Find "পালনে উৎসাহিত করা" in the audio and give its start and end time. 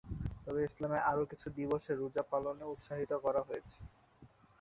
2.31-3.41